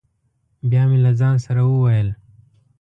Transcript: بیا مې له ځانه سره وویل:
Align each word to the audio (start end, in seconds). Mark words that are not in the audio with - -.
بیا 0.69 0.83
مې 0.89 0.97
له 1.05 1.11
ځانه 1.19 1.39
سره 1.45 1.61
وویل: 1.65 2.09